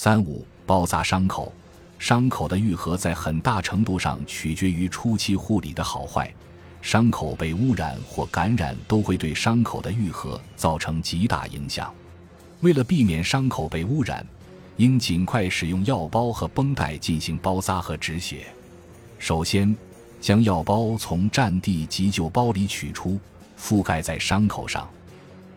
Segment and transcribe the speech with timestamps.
[0.00, 1.52] 三五包扎伤口，
[1.98, 6.32] 伤口的愈合在很大程度上取决于初期护理的好坏。
[6.80, 11.92] 伤口被污染或感染都会对伤口的愈合造成极大影响。
[12.60, 14.24] 为了避免伤口被污染，
[14.76, 18.46] 应尽快使用药包和绷带进行包扎和止血。
[19.18, 19.76] 首先，
[20.20, 23.18] 将药包从战地急救包里取出，
[23.60, 24.88] 覆盖在伤口上，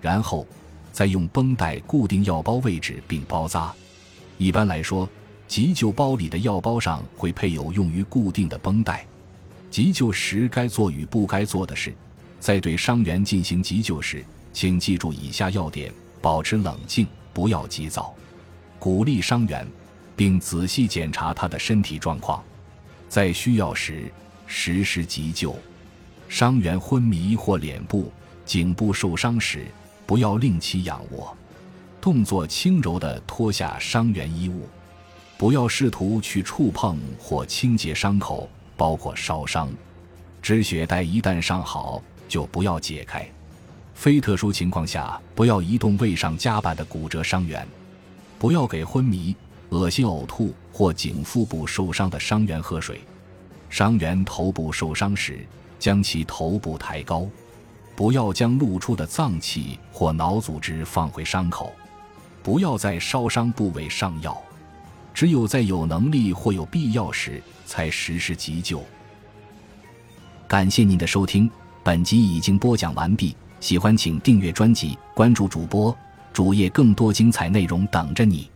[0.02, 0.48] 然后
[0.92, 3.72] 再用绷带固定药包位置并包扎。
[4.42, 5.08] 一般来说，
[5.48, 9.06] 急救包里的药包上会配有用于固定的绷带。
[9.70, 11.94] 急救时该做与不该做的事，
[12.40, 18.16] 在对伤员进行急救时，请记住以下要点：保持冷静，不要急躁，
[18.80, 19.64] 鼓励伤员，
[20.16, 22.44] 并仔细检查他的身体状况。
[23.08, 24.12] 在需要时
[24.48, 25.56] 实施急救。
[26.28, 28.12] 伤员昏迷或脸部、
[28.44, 29.68] 颈部受伤时，
[30.08, 31.38] 不要令其仰卧，
[32.02, 34.68] 动作轻柔地脱下伤员衣物，
[35.38, 38.50] 不要试图去触碰或清洁伤口。
[38.78, 39.72] 包括烧伤，
[40.42, 43.24] 止血带一旦上好就不要解开。
[43.94, 47.68] 非特殊情况下，不要移动未上夹板的骨折伤员。
[48.40, 49.36] 不要给昏迷、
[49.70, 53.02] 恶心、呕吐或颈腹部受伤的伤员喝水。
[53.70, 55.46] 伤员头部受伤时，
[55.78, 57.28] 将其头部抬高。
[57.96, 61.72] 不要将露出的脏器或脑组织放回伤口。
[62.44, 64.40] 不要在烧伤部位上药。
[65.14, 68.84] 只有在有能力或有必要时才实施急救。
[70.48, 71.50] 感谢您的收听，
[71.84, 73.36] 本集已经播讲完毕。
[73.60, 75.96] 喜欢请订阅专辑，关注主播
[76.34, 78.50] 主页，更多精彩内容等着你。